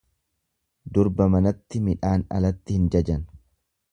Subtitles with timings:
[0.97, 3.25] Durba manatti midhaan alatti hin jajan.